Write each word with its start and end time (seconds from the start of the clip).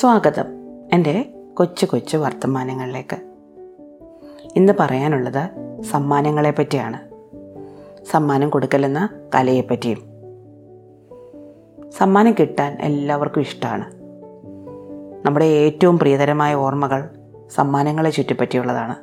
സ്വാഗതം 0.00 0.44
എന്റെ 0.92 1.34
കൊച്ചു 1.54 1.86
കൊച്ചു 1.86 2.16
വർത്തമാനങ്ങളിലേക്ക്. 2.16 3.16
ഇന്ന് 4.56 4.72
പറയാനുള്ളത് 4.80 5.50
സമ്മാനങ്ങളെ 5.82 6.50
പറ്റിയാണ്. 6.50 6.98
സമ്മാനം 8.04 8.50
കൊടുക്കലെന്ന 8.50 9.08
കലയെപ്പറ്റിയും 9.34 9.98
സമ്മാനം 11.90 12.32
കിട്ടാൻ 12.32 12.78
എല്ലാവർക്കും 12.80 13.40
ഇഷ്ടമാണ് 13.40 13.92
നമ്മുടെ 15.26 15.44
ഏറ്റവും 15.44 15.98
പ്രിയതരമായ 15.98 16.54
ഓർമ്മകൾ 16.54 17.08
സമ്മാനങ്ങളെ 17.54 18.10
ചുറ്റിപ്പറ്റിയുള്ളതാണ്. 18.10 18.96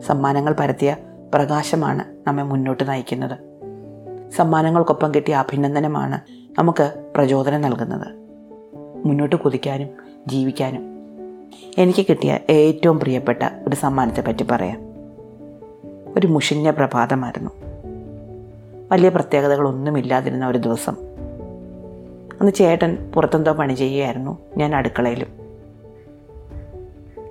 സമ്മാനങ്ങൾ 0.00 0.54
പരത്തിയ 0.60 0.96
പ്രകാശമാണ് 1.34 2.04
നമ്മെ 2.26 2.42
മുന്നോട്ട് 2.42 2.88
നയിക്കുന്നത്. 2.88 3.38
സമ്മാനങ്ങൾക്കൊപ്പം 4.30 5.14
കിട്ടിയ 5.14 5.34
അഭിനന്ദനമാണ് 5.34 6.20
നമുക്ക് 6.58 7.12
പ്രചോദനം 7.16 7.60
നൽകുന്നത്. 7.60 8.25
മുന്നോട്ട് 9.06 9.36
കുതിക്കാനും 9.36 9.88
ജീവിക്കാനും 10.26 10.96
എനിക്ക് 11.78 12.06
കിട്ടിയ 12.10 12.38
ഏറ്റവും 12.50 13.00
പ്രിയപ്പെട്ട 13.00 13.42
ഒരു 13.68 13.76
സമ്മാനത്തെ 13.76 14.20
പറ്റി 14.20 14.44
പറയാം. 14.50 14.80
ഒരു 16.18 16.26
മുഷിഞ്ഞ 16.26 16.70
പ്രഭാതമായിരുന്നു. 16.70 17.50
വലിയ 18.92 19.08
പ്രത്യേകതകളൊന്നുമില്ലാതിരുന്ന 19.08 20.46
ഒരു 20.46 20.58
ദിവസം. 20.58 20.96
അന്ന് 22.40 22.52
ചേട്ടൻ 22.52 23.12
പുറത്തെന്തോ 23.14 23.52
പണി 23.52 23.74
ചെയ്യുകയായിരുന്നു 23.74 24.38
ഞാൻ 24.56 24.74
അടുക്കളയിലും. 24.74 25.28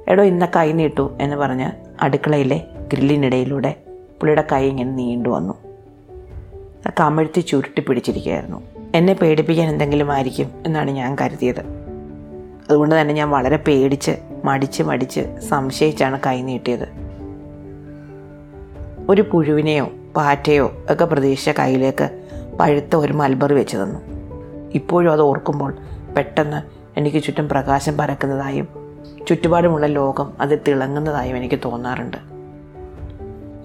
എടോ 0.08 0.24
ഇന്ന 0.24 0.46
കൈ 0.46 0.72
നീട്ടു 0.72 1.18
എന്ന് 1.22 1.36
പറഞ്ഞ് 1.36 1.72
അടുക്കളയിലെ 2.02 2.68
ഗ്രില്ലിനിടയിലൂടെ 2.94 3.76
പുള്ളിയുടെ 3.88 4.44
കൈ 4.52 4.68
ഇങ്ങനെ 4.68 4.92
നീണ്ടു 4.92 5.30
വന്നു 5.30 5.54
കമഴ്ത്തി 7.00 7.42
ചുരുട്ടി 7.42 7.82
പിടിച്ചിരിക്കുകയായിരുന്നു. 7.82 8.75
എന്നെ 8.96 9.14
പേടിപ്പിക്കാൻ 9.14 9.70
എന്തെങ്കിലും 9.70 10.12
ആയിരിക്കും 10.12 10.52
എന്നാണ് 10.66 10.92
ഞാൻ 10.92 11.18
കരുതിയത്. 11.22 11.60
അതുകൊണ്ട് 12.70 13.02
തന്നെ 13.02 13.14
ഞാൻ 13.14 13.30
വളരെ 13.30 13.58
പേടിച്ച് 13.58 14.12
മടിച്ച് 14.46 14.84
മടിച്ച് 14.84 15.40
സംശയിച്ചാണ് 15.40 16.20
കൈ 16.26 16.42
നീട്ടിയത്. 16.42 16.88
ഒരു 19.10 19.22
പുഴുവിനെയോ 19.22 19.90
പാറ്റയോ 20.16 20.72
ഒക്കെ 20.90 21.06
പ്രതീക്ഷിച്ച 21.06 21.50
കയ്യിലേക്ക് 21.60 22.28
പഴുത്ത 22.60 22.96
ഒരു 22.96 23.14
മൽബറി 23.14 23.54
വെച്ച് 23.54 23.78
തന്നു. 23.78 24.00
ഇപ്പോഴും 24.74 25.12
അത് 25.12 25.22
ഓർക്കുമ്പോൾ 25.22 25.78
പെട്ടെന്ന് 26.18 26.62
എനിക്ക് 27.00 27.24
ചുറ്റും 27.24 27.50
പ്രകാശം 27.50 27.98
പരക്കുന്നതായും 27.98 28.68
ചുറ്റുപാടുമുള്ള 29.28 29.86
ലോകം 29.86 30.34
അത് 30.42 30.60
തിളങ്ങുന്നതായും 30.68 31.38
എനിക്ക് 31.38 31.60
തോന്നാറുണ്ട്. 31.66 32.18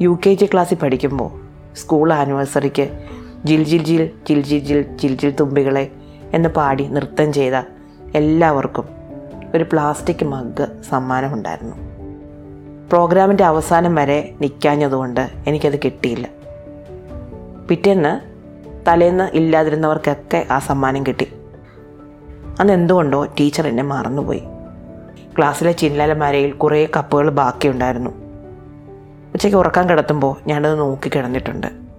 യു 0.00 0.18
കെ 0.26 0.34
ജി 0.34 0.44
ക്ലാസ്സിൽ 0.44 0.76
പഠിക്കുമ്പോൾ 0.76 1.30
സ്കൂൾ 1.76 2.12
ആനിവേഴ്സറിക്ക് 2.12 2.98
ജിൽ 3.44 3.64
ജിൽ 3.64 3.82
ജിൽ 3.82 4.10
ജിൽ 4.28 4.42
ജിൽ 4.42 4.58
ജിൽ 4.58 4.96
ജിൽ 4.96 5.16
ജിൽ 5.16 5.30
തുമ്പികളെ 5.30 5.90
എന്ന് 6.34 6.48
പാടി 6.48 6.86
നൃത്തം 6.86 7.32
ചെയ്ത 7.32 7.54
എല്ലാവർക്കും 8.14 8.84
ഒരു 9.54 9.64
പ്ലാസ്റ്റിക് 9.64 10.24
മഗ് 10.24 10.82
സമ്മാനമുണ്ടായിരുന്നു. 10.82 11.76
പ്രോഗ്രാമിന്റെ 12.88 13.44
അവസാനം 13.44 13.94
വരെ 13.94 14.34
നിൽക്കാഞ്ഞതുകൊണ്ട് 14.40 15.30
എനിക്കത് 15.46 15.78
കിട്ടിയില്ല. 15.78 16.28
പിറ്റേന്ന് 17.68 18.30
തലേന്ന് 18.88 19.30
ഇല്ലാതിരുന്നവർക്കൊക്കെ 19.34 20.46
ആ 20.50 20.58
സമ്മാനം 20.58 21.06
കിട്ടി. 21.06 21.32
അന്ന് 22.60 22.72
എന്തുകൊണ്ടോ 22.72 23.24
ടീച്ചർ 23.24 23.68
എന്നെ 23.68 23.82
മറന്നുപോയി. 23.82 24.42
ക്ലാസ്സിലെ 25.38 25.72
ചിന്നലമരയിൽ 25.72 26.52
കുറേ 26.52 26.88
കപ്പുകൾ 26.96 27.30
ബാക്കിയുണ്ടായിരുന്നു. 27.30 28.10
ഉച്ചയ്ക്ക് 29.32 29.58
ഉറക്കാൻ 29.58 29.88
കിടത്തുമ്പോൾ 29.88 30.36
ഞാനത് 30.46 30.78
നോക്കി 30.78 31.10
കിടന്നിട്ടുണ്ട്. 31.16 31.89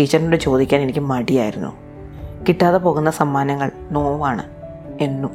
ടീച്ചറിനോട് 0.00 0.36
ചോദിക്കാൻ 0.36 0.80
എനിക്ക് 0.80 0.98
മടിയായിരുന്നു. 0.98 1.76
കിട്ടാതെ 2.48 2.78
പോകുന്ന 2.78 3.10
സമ്മാനങ്ങൾ 3.10 3.70
നോവാണ് 3.90 4.42
എന്നും. 5.00 5.30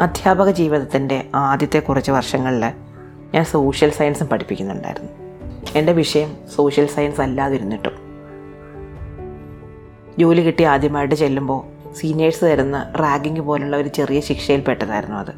അധ്യാപക 0.00 0.50
ജീവിതത്തിന്റെ 0.50 1.26
ആദ്യത്തെ 1.34 1.78
കുറച്ച് 1.78 2.10
വർഷങ്ങളിൽ 2.10 2.64
ഞാൻ 3.34 3.44
സോഷ്യൽ 3.44 3.90
സയൻസും 3.90 4.26
പഠിപ്പിക്കുന്നുണ്ടായിരുന്നു. 4.26 5.12
എന്റെ 5.78 5.92
വിഷയം 5.92 6.36
സോഷ്യൽ 6.54 6.86
സയൻസ് 6.86 7.20
അല്ലാതിരുന്നിട്ടും. 7.20 7.92
ജോലി 10.18 10.40
കിട്ടി 10.40 10.64
ആദ്യമായിട്ട് 10.64 11.14
ചെല്ലുമ്പോൾ 11.14 11.92
സീനിയേഴ്സ് 11.92 12.44
തരുന്ന 12.44 12.92
റാഗിങ് 13.00 13.40
പോലുള്ള 13.40 13.76
ഒരു 13.76 13.88
ചെറിയ 13.88 14.20
ശിക്ഷയിൽപ്പെട്ടതായിരുന്നു 14.20 15.16
അത്. 15.16 15.34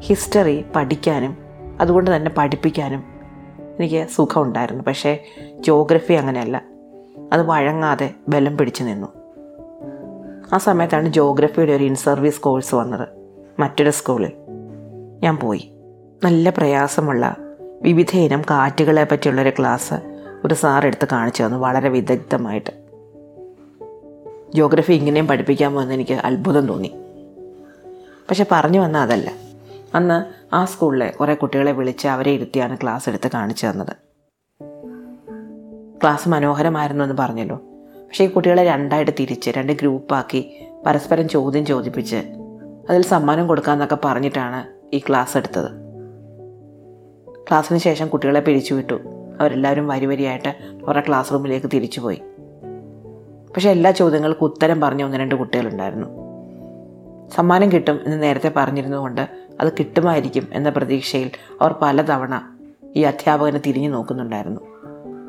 ഹിസ്റ്ററി 0.00 0.64
പഠിക്കാനും 0.76 1.36
അതുകൊണ്ട് 1.80 2.16
തന്നെ 2.16 2.30
പഠിപ്പിക്കാനും 2.38 3.11
എനിക്ക് 3.78 4.08
സുഖമുണ്ടായിരുന്നു. 4.08 4.84
പക്ഷേ 4.84 5.24
ജോഗ്രഫി 5.60 6.12
അങ്ങനെയല്ല. 6.12 6.62
അത് 7.32 7.46
വഴങ്ങാതെ 7.46 8.14
ബലം 8.28 8.58
പിടിച്ചു 8.58 8.84
നിന്നു. 8.84 9.08
ആ 10.52 10.58
സമയത്താണ് 10.58 11.08
ജോഗ്രഫിയുടെ 11.08 11.72
ഒരു 11.72 11.84
ഇൻ 11.84 11.94
സർവീസ് 11.94 12.40
കോഴ്സ് 12.40 12.74
വന്നത്. 12.74 13.08
മറ്റൊരു 13.58 13.90
സ്കൂളിൽ. 13.90 14.32
ഞാൻ 15.22 15.36
പോയി. 15.36 15.72
നല്ല 16.24 16.50
പ്രയാസമുള്ള 16.50 17.36
വിവിധ 17.82 18.16
ഇനം 18.16 18.42
കാറ്റുകളെ 18.42 19.04
പറ്റിയുള്ളൊരു 19.04 19.50
ക്ലാസ് 19.50 19.94
ഒരു 20.44 20.54
സാർ 20.54 20.86
എടുത്ത് 20.86 21.08
കാണിച്ചു 21.12 21.42
തന്നു 21.42 21.56
വളരെ 21.56 21.88
വിദഗ്ധമായിട്ട്. 21.88 22.70
ജോഗ്രഫി 24.54 24.92
ഇങ്ങനെയും 24.92 25.26
പഠിപ്പിക്കാമോ 25.26 25.82
എന്ന് 25.82 25.94
എനിക്ക് 25.94 26.14
അത്ഭുതം 26.14 26.66
തോന്നി. 26.66 26.92
പക്ഷെ 28.28 28.46
പറഞ്ഞു 28.52 28.80
വന്ന 28.80 28.98
അതല്ല. 28.98 29.51
അന്ന് 29.94 30.54
ആ 30.54 30.64
സ്കൂളിലെ 30.64 31.10
കുറേ 31.10 31.34
കുട്ടികളെ 31.34 31.72
വിളിച്ച് 31.72 32.08
അവരെ 32.08 32.30
ഇരുത്തിയാണ് 32.30 32.76
ക്ലാസ് 32.82 33.08
എടുത്ത് 33.08 33.30
കാണിച്ചു 33.34 33.66
തന്നത്. 33.66 33.96
ക്ലാസ് 36.02 36.28
മനോഹരമായിരുന്നു 36.28 37.04
എന്ന് 37.04 37.16
പറഞ്ഞല്ലോ. 37.18 37.56
പക്ഷേ 38.06 38.24
ഈ 38.24 38.28
കുട്ടികളെ 38.28 38.64
രണ്ടായിട്ട് 38.64 39.10
തിരിച്ച് 39.20 39.50
രണ്ട് 39.50 39.72
ഗ്രൂപ്പാക്കി 39.72 40.66
പരസ്പരം 40.86 41.28
ചോദ്യം 41.28 41.66
ചോദിപ്പിച്ച് 41.66 42.16
അതിൽ 42.90 43.02
സമ്മാനം 43.02 43.46
കൊടുക്കാമെന്നൊക്കെ 43.46 43.98
പറഞ്ഞിട്ടാണ് 44.04 44.68
ഈ 44.96 44.98
ക്ലാസ് 44.98 45.36
എടുത്തത്. 45.36 45.70
ക്ലാസ്സിന് 47.48 47.78
ശേഷം 47.78 48.08
കുട്ടികളെ 48.08 48.40
പിരിച്ചുവിട്ടു 48.40 48.94
അവരെല്ലാവരും 49.40 49.88
വരി 49.88 50.06
വരിയായിട്ട് 50.06 50.48
അവരുടെ 50.48 51.04
ക്ലാസ് 51.08 51.32
റൂമിലേക്ക് 51.32 51.66
തിരിച്ചുപോയി 51.74 52.22
പക്ഷേ 53.54 53.70
എല്ലാ 53.70 53.90
ചോദ്യങ്ങൾക്കും 53.90 54.44
ഉത്തരം 54.44 54.80
പറഞ്ഞ 54.80 55.02
ഒന്ന് 55.02 55.16
രണ്ട് 55.16 55.34
കുട്ടികളുണ്ടായിരുന്നു. 55.34 56.22
സമ്മാനം 57.28 57.72
കിട്ടും 57.72 58.00
എന്ന് 58.04 58.22
നേരത്തെ 58.22 58.52
പറഞ്ഞിരുന്നതുകൊണ്ട് 58.56 59.41
അത് 59.60 59.72
കിട്ടുമായിരിക്കും 59.72 60.48
എന്ന 60.52 60.70
പ്രതീക്ഷയിൽ 60.70 61.30
അവർ 61.60 61.74
പലതവണ 61.82 62.56
ഈ 62.96 63.02
അധ്യാപകനെ 63.02 63.60
തിരിഞ്ഞു 63.66 63.88
നോക്കുന്നുണ്ടായിരുന്നു. 63.88 64.60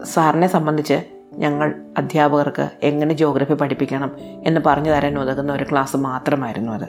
സാറിനെ 0.06 0.48
സംബന്ധിച്ച് 0.48 1.02
ഞങ്ങൾ 1.34 1.82
അധ്യാപകർക്ക് 1.98 2.70
എങ്ങനെ 2.84 3.14
ജോഗ്രഫി 3.14 3.54
പഠിപ്പിക്കണം 3.54 4.16
എന്ന് 4.20 4.62
പറഞ്ഞു 4.66 4.92
തരാൻ 4.92 5.20
ഉതകുന്ന 5.20 5.54
ഒരു 5.54 5.66
ക്ലാസ് 5.72 5.98
മാത്രമായിരുന്നു 5.98 6.72
അത്. 6.72 6.86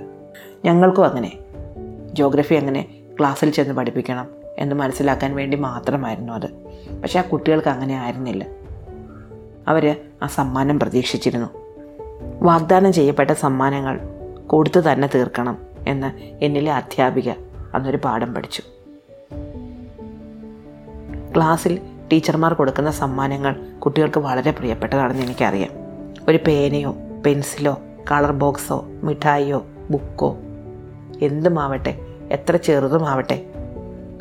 ഞങ്ങൾക്കും 0.64 1.04
അങ്ങനെ. 1.04 1.32
ജോഗ്രഫി 2.12 2.54
എങ്ങനെ 2.54 2.88
ക്ലാസ്സിൽ 3.18 3.50
ചെന്ന് 3.50 3.74
പഠിപ്പിക്കണം 3.74 4.28
എന്ന് 4.58 4.74
മനസ്സിലാക്കാൻ 4.74 5.36
വേണ്ടി 5.36 5.56
മാത്രമായിരുന്നു 5.56 6.32
അത്. 6.32 6.46
പക്ഷേ 7.02 7.18
ആ 7.18 7.22
കുട്ടികൾക്ക് 7.22 7.68
അങ്ങനെ 7.68 7.98
ആയിരുന്നില്ല. 7.98 8.46
അവർ 9.68 9.96
ആ 10.22 10.26
സമ്മാനം 10.26 10.80
പ്രതീക്ഷിച്ചിരുന്നു. 10.80 11.48
വാഗ്ദാനം 12.42 12.92
ചെയ്യപ്പെട്ട 12.92 13.30
സമ്മാനങ്ങൾ 13.30 14.00
കൊടുത്തു 14.46 14.80
തന്നെ 14.80 15.10
തീർക്കണം. 15.14 15.73
എന്ന് 15.86 16.12
എന്നിലെ 16.44 16.72
അധ്യാപിക 16.72 17.30
അന്നൊരു 17.74 17.96
പാഠം 17.96 18.34
പഠിച്ചു. 18.34 18.62
ക്ലാസ്സിൽ 21.36 21.80
ടീച്ചർമാർ 22.12 22.52
കൊടുക്കുന്ന 22.52 22.90
സമ്മാനങ്ങൾ 22.90 23.56
കുട്ടികൾക്ക് 23.78 24.20
വളരെ 24.20 24.50
പ്രിയപ്പെട്ടതാണെന്ന് 24.50 25.22
എനിക്കറിയാം. 25.22 25.70
ഒരു 26.28 26.38
പേനയോ 26.46 26.94
പെൻസിലോ 27.26 27.78
കളർ 28.12 28.32
ബോക്സോ 28.32 28.84
മിഠായിയോ 29.02 29.66
ബുക്കോ 29.90 30.36
എന്തുമാവട്ടെ 31.22 31.98
എത്ര 32.30 32.56
ചെറുതുമാവട്ടെ 32.56 33.50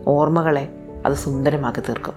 ഓർമ്മകളെ 0.08 0.70
അത് 1.06 1.14
സുന്ദരമാക്കി 1.14 1.80
തീർക്കും. 1.80 2.14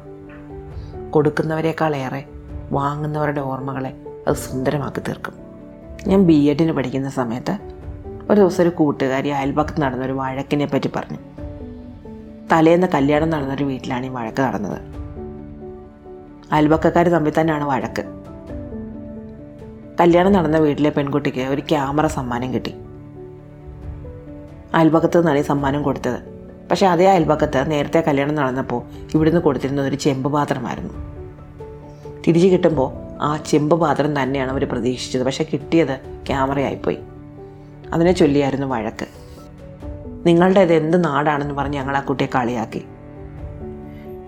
കൊടുക്കുന്നവരെക്കാളേറെ 1.10 2.24
വാങ്ങുന്നവരുടെ 2.70 3.40
ഓർമ്മകളെ 3.40 3.94
അത് 4.28 4.34
സുന്ദരമാക്കി 4.34 5.00
തീർക്കും. 5.00 5.34
ഞാൻ 6.06 6.24
ബി 6.24 6.34
എഡിന് 6.34 6.72
പഠിക്കുന്ന 6.72 7.10
സമയത്ത് 7.10 7.58
ഒരു 8.30 8.40
ദിവസം 8.40 8.62
ഒരു 8.62 8.70
കൂട്ടുകാരി 8.70 9.28
അയൽപക്കത്ത് 9.28 9.80
നടന്നൊരു 9.80 10.12
വഴക്കിനെ 10.12 10.66
പറ്റി 10.66 10.90
പറഞ്ഞു. 10.96 11.18
തലേന്ന് 12.52 12.86
കല്യാണം 12.94 13.30
നടന്നൊരു 13.30 13.64
വീട്ടിലാണ് 13.64 14.06
ഈ 14.06 14.08
വഴക്ക് 14.08 14.42
നടന്നത്. 14.42 14.78
അയൽപക്കക്കാർ 16.52 17.08
തമ്മിൽ 17.08 17.32
തന്നെയാണ് 17.40 17.64
വഴക്ക്. 17.64 18.04
കല്യാണം 20.00 20.32
നടന്ന 20.32 20.58
വീട്ടിലെ 20.58 20.90
പെൺകുട്ടിക്ക് 20.90 21.38
ഒരു 21.38 21.60
ക്യാമറ 21.60 22.06
സമ്മാനം 22.06 22.54
കിട്ടി. 22.54 22.74
അയൽപക്കത്ത് 24.74 25.18
നിന്നാണ് 25.18 25.38
ഈ 25.38 25.42
സമ്മാനം 25.42 25.82
കൊടുത്തത്. 25.82 26.20
പക്ഷേ 26.70 26.86
അതേ 26.86 27.06
അയൽപക്കത്ത് 27.06 27.70
നേരത്തെ 27.70 28.04
കല്യാണം 28.08 28.34
നടന്നപ്പോൾ 28.34 28.82
ഇവിടുന്ന് 29.14 29.40
കൊടുത്തിരുന്നത് 29.40 29.86
ഒരു 29.86 29.96
ചെമ്പ് 29.96 30.32
പാത്രമായിരുന്നു. 30.32 30.94
തിരിച്ചു 32.26 32.48
കിട്ടുമ്പോൾ 32.48 32.92
ആ 33.22 33.36
ചെമ്പ് 33.36 33.80
പാത്രം 33.80 34.22
തന്നെയാണ് 34.22 34.50
അവർ 34.50 34.68
പ്രതീക്ഷിച്ചത്. 34.68 35.22
പക്ഷെ 35.22 35.46
കിട്ടിയത് 35.52 35.96
ക്യാമറയായിപ്പോയി. 36.26 36.98
അതിനെ 37.92 38.12
ചൊല്ലിയായിരുന്നു 38.12 38.66
വഴക്ക്. 38.66 39.06
നിങ്ങളുടെ 40.26 40.60
ഇത് 40.60 40.74
എന്ത് 40.74 41.04
നാടാണെന്ന് 41.04 41.54
പറഞ്ഞ് 41.54 41.76
ഞങ്ങൾ 41.76 41.96
ആ 41.96 42.00
കുട്ടിയെ 42.00 42.28
കളിയാക്കി. 42.34 42.84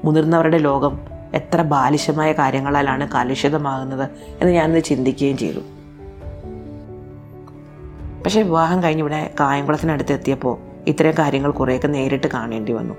മുതിർന്നവരുടെ 0.05 0.59
ലോകം 0.59 0.99
എത്ര 1.35 1.63
ബാലിശമായ 1.63 2.33
കാര്യങ്ങളാലാണ് 2.33 3.09
കലുഷിതമാകുന്നത് 3.15 4.11
എന്ന് 4.41 4.53
ഞാനിത് 4.53 4.85
ചിന്തിക്കുകയും 4.85 5.37
ചെയ്തു. 5.37 5.59
പക്ഷേ 8.23 8.43
വിവാഹം 8.43 8.83
കഴിഞ്ഞ് 8.83 9.03
ഇവിടെ 9.03 9.35
കായംകുളത്തിനടുത്ത് 9.41 10.13
എത്തിയപ്പോൾ 10.13 10.59
ഇത്തരം 10.87 11.13
കാര്യങ്ങൾ 11.19 11.51
കുറേയൊക്കെ 11.51 11.89
നേരിട്ട് 11.89 12.27
കാണേണ്ടി 12.27 12.73
വന്നു. 12.73 12.95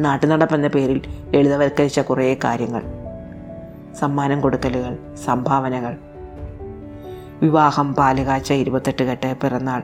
നാട്ടുനടപ്പെന്ന 0.00 0.68
പേരിൽ 0.68 1.02
ലളിതവൽക്കരിച്ച 1.30 2.00
കുറേ 2.00 2.36
കാര്യങ്ങൾ. 2.44 2.82
സമ്മാനം 3.94 4.40
കൊടുക്കലുകൾ 4.40 4.98
സംഭാവനകൾ 5.24 5.96
വിവാഹം 7.42 7.94
പാലുകാച്ച 7.94 8.52
ഇരുപത്തെട്ട് 8.52 9.04
കെട്ട് 9.04 9.36
പിറന്നാൾ. 9.42 9.82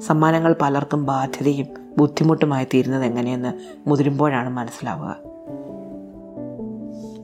സമ്മാനങ്ങൾ 0.00 0.56
പലർക്കും 0.60 1.06
ബാധ്യതയും 1.06 1.66
ബുദ്ധിമുട്ടുമായി 1.98 2.64
തീരുന്നത് 2.64 3.04
എങ്ങനെയെന്ന് 3.04 3.52
മുതിരുമ്പോഴാണ് 3.88 4.48
മനസ്സിലാവുക. 4.48 5.16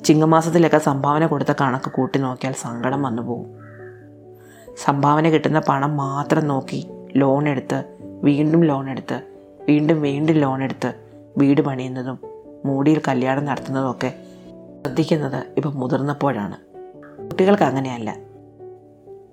ചിങ്ങമാസത്തിലൊക്കെ 0.04 0.78
സംഭാവന 0.78 1.26
കൊടുത്ത 1.26 1.52
കണക്ക് 1.60 1.90
കൂട്ടി 1.90 2.18
നോക്കിയാൽ 2.18 2.52
സങ്കടം 2.52 3.02
വന്നു 3.02 3.22
പോകും 3.22 3.46
സംഭാവന 4.84 5.28
കിട്ടുന്ന 5.28 5.62
പണം 5.68 5.96
മാത്രം 5.96 6.48
നോക്കി 6.48 6.90
ലോൺ 7.16 7.48
എടുത്ത് 7.48 7.84
വീണ്ടും 8.00 8.64
ലോൺ 8.64 8.90
എടുത്ത് 8.90 9.22
വീണ്ടും 9.68 10.00
വീണ്ടും 10.00 10.36
ലോൺ 10.36 10.62
എടുത്ത് 10.62 10.94
വീട് 11.38 11.60
പണിയുന്നതും 11.60 12.18
മൂടിയിൽ 12.64 13.00
കല്യാണം 13.08 13.44
നടത്തുന്നതും 13.44 13.90
ഒക്കെ 13.90 14.14
ശ്രദ്ധിക്കുന്നത് 14.82 15.46
ഇപ്പം 15.56 15.74
മുതിർന്നപ്പോഴാണ്. 15.74 16.56
കുട്ടികൾക്ക് 17.22 17.62
അങ്ങനെയല്ല. 17.62 18.16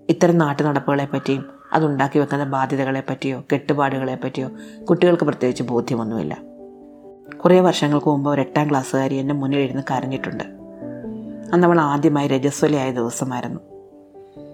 ഇത്തരം 0.09 0.37
നാട്ടു 0.37 0.63
നടപ്പുകളെ 0.63 1.07
പറ്റിയും 1.13 1.45
അതുണ്ടാക്കി 1.73 2.19
വെക്കുന്ന 2.19 2.43
ബാധ്യതകളെ 2.43 3.03
പറ്റിയോ 3.09 3.43
കെട്ടുപാടുകളെ 3.53 4.17
പറ്റിയോ 4.23 4.49
കുട്ടികൾക്ക് 4.89 5.23
പ്രത്യേകിച്ച് 5.23 5.63
ബോധ്യമൊന്നുമില്ല. 5.63 6.37
കുറേ 7.37 7.59
വർഷങ്ങൾക്ക് 7.59 8.07
മുമ്പ് 8.07 8.29
ഒരു 8.29 8.41
എട്ടാം 8.41 8.69
ക്ലാസ്സുകാരി 8.69 9.15
എന്റെ 9.15 9.33
മുന്നിൽ 9.33 9.59
ഇരുന്ന് 9.59 9.83
കരഞ്ഞിട്ടുണ്ട്. 9.91 10.43
അന്ന് 10.43 11.57
നമ്മൾ 11.57 11.81
ആദ്യമായി 11.81 12.27
രജസ്വലയായ 12.27 12.91
ദിവസമായിരുന്നു. 12.91 13.59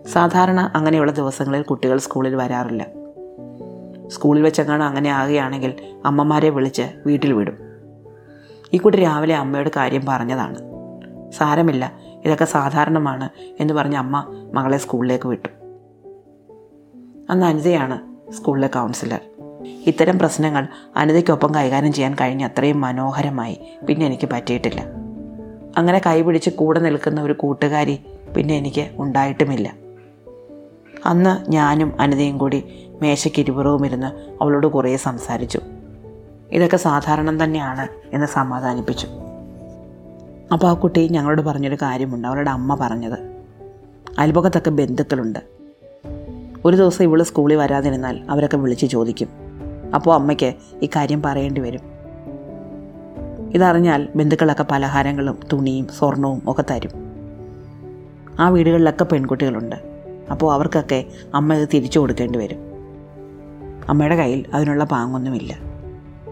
സാധാരണ 0.07 0.71
അങ്ങനെയുള്ള 0.75 1.11
ദിവസങ്ങളിൽ 1.11 1.61
കുട്ടികൾ 1.61 1.97
സ്കൂളിൽ 1.97 2.35
വരാറില്ല. 2.35 2.88
സ്കൂളിൽ 4.07 4.41
വെച്ചെങ്ങാനും 4.41 4.85
അങ്ങനെ 4.85 5.09
ആകുകയാണെങ്കിൽ 5.09 5.73
അമ്മമാരെ 6.05 6.50
വിളിച്ച് 6.50 6.81
വീട്ടിൽ 7.05 7.33
വിടും. 7.33 7.57
ഈ 8.73 8.77
കുട്ടി 8.77 9.00
രാവിലെ 9.00 9.35
അമ്മയോട് 9.35 9.69
കാര്യം 9.75 10.05
പറഞ്ഞതാണ്. 10.07 10.57
സാരമില്ല 11.31 12.02
ഇതൊക്കെ 12.25 12.45
സാധാരണമാണ് 12.45 13.29
എന്ന് 13.59 13.73
പറഞ്ഞ് 13.73 13.97
അമ്മ 13.97 14.25
മകളെ 14.53 14.77
സ്കൂളിലേക്ക് 14.77 15.27
വിട്ടു. 15.27 15.49
അന്ന് 17.29 17.45
അനിതയാണ് 17.45 18.31
സ്കൂളിലെ 18.31 18.67
കൗൺസിലർ 18.67 19.19
ഇത്തരം 19.85 20.19
പ്രശ്നങ്ങൾ 20.19 20.67
അനിതയ്ക്കൊപ്പം 20.95 21.55
കൈകാര്യം 21.55 21.93
ചെയ്യാൻ 21.93 22.15
കഴിഞ്ഞ 22.21 22.45
അത്രയും 22.45 22.81
മനോഹരമായി. 22.81 23.59
പിന്നെ 23.87 24.05
എനിക്ക് 24.05 24.29
പറ്റിയിട്ടില്ല. 24.33 24.83
അങ്ങനെ 25.77 26.01
കൈപിടിച്ച് 26.05 26.49
കൂടെ 26.49 26.79
നിൽക്കുന്ന 26.79 27.21
ഒരു 27.21 27.33
കൂട്ടുകാരി 27.33 27.99
പിന്നെ 28.37 28.55
എനിക്ക് 28.55 28.89
ഉണ്ടായിട്ടുമില്ല. 28.95 29.73
അന്ന് 31.05 31.51
ഞാനും 31.51 32.01
അനിതയും 32.01 32.37
കൂടി 32.37 32.89
മേശയ്ക്ക് 33.01 33.39
ഇരുന്ന് 33.39 34.07
അവളോട് 34.41 34.67
കുറേ 34.67 34.97
സംസാരിച്ചു. 34.97 35.59
ഇതൊക്കെ 36.51 36.77
സാധാരണം 36.77 37.43
തന്നെയാണ് 37.43 37.87
എന്ന് 38.13 38.27
സമാധാനിപ്പിച്ചു. 38.27 39.07
അപ്പോൾ 40.53 40.67
ആ 40.67 40.73
കുട്ടി 40.73 41.07
ഞങ്ങളോട് 41.07 41.41
പറഞ്ഞൊരു 41.41 41.75
കാര്യമുണ്ട്. 41.75 42.27
അവളുടെ 42.27 42.50
അമ്മ 42.50 42.77
പറഞ്ഞത്. 42.81 43.41
അയൽപക്കത്തൊക്കെ 44.19 44.69
ബന്ധുക്കളുണ്ട്. 44.69 45.39
ഒരു 46.65 46.75
ദിവസം 46.75 47.03
ഇവൾ 47.03 47.23
സ്കൂളിൽ 47.23 47.55
വരാതിരുന്നാൽ 47.55 48.19
അവരൊക്കെ 48.29 48.57
വിളിച്ച് 48.57 48.85
ചോദിക്കും. 48.85 49.27
അപ്പോൾ 49.95 50.15
അമ്മയ്ക്ക് 50.15 50.53
ഈ 50.83 50.89
കാര്യം 50.95 51.21
പറയേണ്ടി 51.21 51.61
വരും. 51.61 51.79
ഇതറിഞ്ഞാൽ 53.53 54.07
ബന്ധുക്കളൊക്കെ 54.15 54.65
പലഹാരങ്ങളും 54.71 55.39
തുണിയും 55.53 55.88
സ്വർണവും 55.88 56.41
ഒക്കെ 56.47 56.63
തരും. 56.71 56.91
ആ 58.39 58.50
വീടുകളിലൊക്കെ 58.50 59.03
പെൺകുട്ടികളുണ്ട്. 59.03 59.75
അപ്പോൾ 60.31 60.53
അവർക്കൊക്കെ 60.53 61.05
അമ്മ 61.35 61.53
ഇത് 61.53 61.69
തിരിച്ചു 61.73 62.00
കൊടുക്കേണ്ടി 62.00 62.39
വരും. 62.39 62.57
അമ്മയുടെ 63.89 64.15
കയ്യിൽ 64.15 64.45
അതിനുള്ള 64.53 64.83
പാങ്ങൊന്നുമില്ല. 64.83 65.55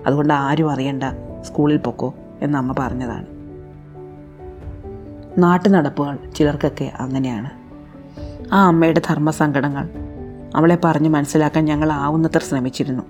അതുകൊണ്ട് 0.07 0.33
ആരും 0.33 0.71
അറിയണ്ട 0.71 1.03
സ്കൂളിൽ 1.43 1.77
പൊക്കോ 1.77 2.13
എന്ന് 2.41 2.57
അമ്മ 2.57 2.75
പറഞ്ഞതാണ്. 2.79 3.40
നാട്ടു 5.37 5.69
നടപ്പുകൾ 5.69 6.17
ചിലർക്കൊക്കെ 6.35 6.91
അങ്ങനെയാണ്. 6.99 7.49
ആ 8.53 8.67
അമ്മയുടെ 8.67 9.01
ധർമ്മസങ്കടങ്ങൾ 9.07 9.89
അവളെ 10.55 10.77
പറഞ്ഞ് 10.83 11.09
മനസ്സിലാക്കാൻ 11.09 11.65
ഞങ്ങൾ 11.65 11.91
ആവുന്നത്ര 11.91 12.39
ശ്രമിച്ചിരുന്നു. 12.39 13.03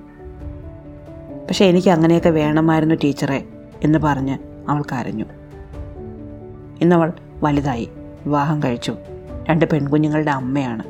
പക്ഷേ 1.48 1.66
എനിക്ക് 1.66 1.90
അങ്ങനെയൊക്കെ 1.90 2.30
വേണമായിരുന്നു 2.30 2.96
ടീച്ചറെ 2.96 3.44
എന്ന് 3.84 4.00
പറഞ്ഞ് 4.00 4.38
അവൾ 4.70 4.82
കരഞ്ഞു. 4.82 5.26
ഇന്നവൾ 6.82 7.14
വലുതായി 7.44 7.90
വിവാഹം 8.26 8.64
കഴിച്ചു. 8.64 8.96
രണ്ട് 9.50 9.66
പെൺകുഞ്ഞുങ്ങളുടെ 9.66 10.32
അമ്മയാണ്. 10.32 10.84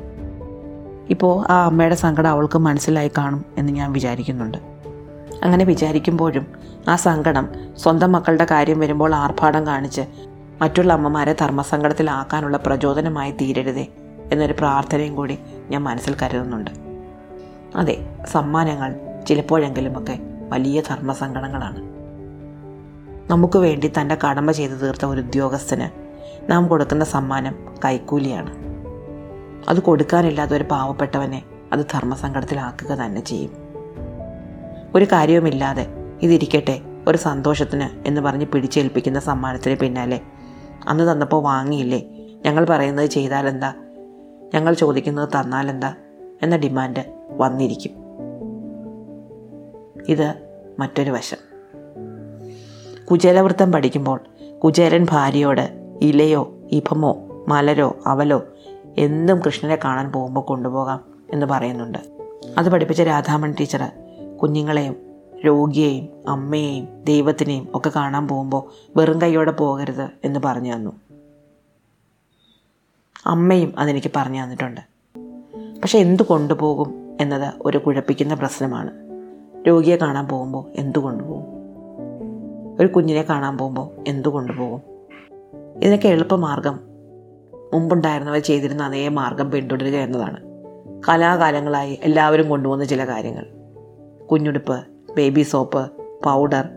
ഇപ്പോൾ 1.10 1.46
ആ 1.50 1.64
അമ്മയുടെ 1.64 1.94
സങ്കടം 1.94 2.30
അവൾക്ക് 2.30 2.58
മനസ്സിലായി 2.58 3.10
കാണും 3.18 3.44
എന്ന് 3.58 3.72
ഞാൻ 3.72 3.92
വിചാരിക്കുന്നുണ്ട്. 3.92 4.58
അങ്ങനെ 5.42 5.64
വിചാരിക്കുമ്പോഴും 5.64 6.46
ആ 6.88 6.96
സങ്കടം 6.96 7.48
സ്വന്തം 7.76 8.12
മക്കളുടെ 8.12 8.46
കാര്യം 8.50 8.80
വരുമ്പോൾ 8.80 9.14
ആർഭാടം 9.14 9.66
കാണിച്ച് 9.66 10.00
മറ്റുള്ള 10.62 10.92
അമ്മമാരെ 10.92 11.32
ധർമ്മസങ്കടത്തിലാക്കാനുള്ള 11.40 12.56
പ്രചോദനമായി 12.56 13.30
തീരരുതേ 13.30 13.86
എന്നൊരു 14.32 14.52
പ്രാർത്ഥനയും 14.52 15.16
കൂടി 15.16 15.38
ഞാൻ 15.70 15.82
മനസ്സിൽ 15.82 16.16
കരുതുന്നുണ്ട്. 16.22 16.70
അതെ 17.76 18.16
സമ്മാനങ്ങൾ 18.24 18.94
ചിലപ്പോഴെങ്കിലുമൊക്കെ 19.28 20.18
വലിയ 20.48 20.80
ധർമ്മസങ്കടങ്ങളാണ്. 20.80 21.80
നമുക്ക് 23.30 23.58
വേണ്ടി 23.58 23.92
തന്റെ 24.00 24.16
കടമ 24.28 24.52
ചെയ്തു 24.52 24.72
തീർത്ത 24.72 25.04
ഒരു 25.04 25.20
ഉദ്യോഗസ്ഥന് 25.20 25.88
നാം 26.50 26.68
കൊടുക്കുന്ന 26.68 27.04
സമ്മാനം 27.04 27.74
കൈക്കൂലിയാണ്. 27.84 28.52
അത് 29.68 29.82
കൊടുക്കാനില്ലാത്ത 29.82 30.50
ഒരു 30.50 30.64
പാവപ്പെട്ടവനെ 30.64 31.42
അത് 31.72 31.80
ധർമ്മസങ്കടത്തിലാക്കുക 31.92 32.92
തന്നെ 32.92 33.24
ചെയ്യും. 33.24 33.50
ഒരു 34.94 35.04
കാര്യവുമില്ലാതെ 35.04 35.86
ഇതിരിക്കട്ടെ 36.22 36.80
ഒരു 37.06 37.18
സന്തോഷത്തിന് 37.18 38.08
എന്ന് 38.08 38.20
പറഞ്ഞ് 38.20 38.46
പിടിച്ചേൽപ്പിക്കുന്ന 38.46 39.20
സമ്മാനത്തിന് 39.20 39.76
പിന്നാലെ 39.76 40.20
അന്ന് 40.88 41.12
തന്നപ്പോൾ 41.12 41.42
വാങ്ങിയില്ലേ? 41.42 42.02
ഞങ്ങൾ 42.46 42.64
പറയുന്നത് 42.64 43.06
ചെയ്താലെന്താ? 43.06 43.74
ഞങ്ങൾ 44.54 44.74
ചോദിക്കുന്നത് 44.74 45.28
തന്നാലെന്താ? 45.28 45.94
എന്ന 46.42 46.56
ഡിമാൻഡ് 46.56 47.26
വന്നിരിക്കും. 47.30 47.90
ഇത് 50.08 50.34
മറ്റൊരു 50.78 51.10
വശം. 51.10 51.36
കുചേലവൃത്തം 53.10 53.72
പഠിക്കുമ്പോൾ 53.72 54.20
കുചേലൻ 54.64 55.06
ഭാര്യയോട് 55.10 55.96
ഇലയോ 56.02 56.54
ഇഭമോ 56.72 57.44
മലരോ 57.48 57.96
അവലോ 58.06 58.42
എന്തും 58.98 59.40
കൃഷ്ണനെ 59.46 59.78
കാണാൻ 59.84 60.12
പോകുമ്പോൾ 60.12 60.40
കൊണ്ടുപോകാം 60.40 61.04
എന്ന് 61.32 61.46
പറയുന്നുണ്ട്. 61.46 61.98
അത് 62.58 62.70
പഠിപ്പിച്ച 62.70 63.02
രാധാമൺ 63.02 63.54
ടീച്ചർ 63.60 63.90
കുഞ്ഞുങ്ങളെയും 64.42 64.96
രോഗിയെയും 65.46 66.08
അമ്മയെയും 66.28 66.88
ദൈവത്തിനെയും 67.04 67.68
ഒക്കെ 67.74 67.90
കാണാൻ 67.96 68.28
പോകുമ്പോൾ 68.28 68.92
വെറും 68.96 69.22
കൈയോടെ 69.22 69.50
പോകരുത് 69.50 70.08
എന്ന് 70.24 70.40
പറഞ്ഞു 70.44 70.74
തന്നു. 70.74 70.92
അമ്മയും 73.26 73.74
അതെനിക്ക് 73.78 74.10
പറഞ്ഞു 74.16 74.42
തന്നിട്ടുണ്ട്. 74.42 74.80
പക്ഷെ 75.82 75.98
എന്തു 75.98 76.22
കൊണ്ടുപോകും 76.22 77.16
എന്നത് 77.20 77.54
ഒരു 77.60 77.78
കുഴപ്പിക്കുന്ന 77.78 78.34
പ്രശ്നമാണ്. 78.34 78.90
രോഗിയെ 79.66 79.96
കാണാൻ 79.96 80.28
പോകുമ്പോൾ 80.28 80.70
എന്തു 80.74 80.98
കൊണ്ടുപോകും? 80.98 81.44
ഒരു 82.80 82.86
കുഞ്ഞിനെ 82.86 83.22
കാണാൻ 83.22 83.58
പോകുമ്പോൾ 83.58 83.90
എന്തു 84.08 84.28
കൊണ്ടുപോകും? 84.28 84.82
ഇതിനൊക്കെ 85.82 86.08
എളുപ്പമാർഗം 86.08 86.80
മുമ്പുണ്ടായിരുന്നവർ 87.74 88.38
ചെയ്തിരുന്ന 88.38 88.82
അതേ 88.82 89.08
മാർഗം 89.08 89.50
പിന്തുടരുക 89.50 89.94
എന്നതാണ്. 89.94 90.36
കലാകാലങ്ങളായി 91.08 91.98
എല്ലാവരും 92.02 92.48
കൊണ്ടുപോകുന്ന 92.48 92.84
ചില 92.84 93.08
കാര്യങ്ങൾ. 93.08 93.46
കുഞ്ഞുടുപ്പ് 94.30 94.91
baby 95.16 95.42
soap 95.42 95.90
powder 96.24 96.68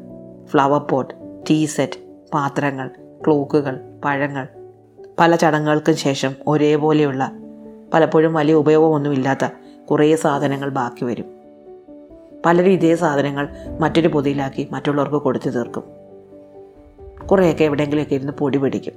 flower 0.46 0.80
pot 0.80 1.14
tea 1.50 1.66
set 1.66 1.94
പാത്രങ്ങൾ 2.34 2.90
ക്ലോക്കുകൾ 3.26 3.80
പഴങ്ങൾ. 4.06 4.48
പല 5.20 5.36
ചടങ്ങുകൾക്കും 5.36 5.96
ശേഷം 5.96 6.36
ഒരേപോലെയുള്ള 6.48 7.32
പലപ്പോഴും 7.94 8.34
വലിയ 8.34 8.54
ഉപയോഗമൊന്നുമില്ലാത്ത 8.54 9.48
കുറേ 9.92 10.16
സാധനങ്ങൾ 10.16 10.70
ബാക്കി 10.70 11.06
വരും. 11.06 11.26
പലരും 12.46 12.70
ഇതേ 12.70 12.96
സാധനങ്ങൾ 12.96 13.50
മറ്റൊരു 13.80 14.08
പൊതിയിലാക്കി 14.08 14.68
മറ്റുള്ളവർക്ക് 14.72 15.16
കൊടുത്തു 15.16 15.50
തീർക്കും. 15.50 15.84
കുറേയൊക്കെ 17.28 17.64
എവിടെയെങ്കിലുമൊക്കെ 17.64 18.16
ഇരുന്ന് 18.16 18.34
പൊടി 18.34 18.58
പിടിക്കും. 18.58 18.94